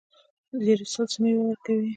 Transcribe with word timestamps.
زیار 0.63 0.79
ایستل 0.81 1.05
څه 1.11 1.17
مېوه 1.21 1.41
ورکوي؟ 1.47 1.87